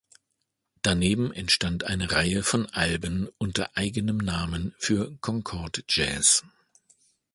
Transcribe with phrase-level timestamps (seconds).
[0.81, 6.43] Daneben entstand eine Reihe von Alben unter eigenem Namen für Concord Jazz.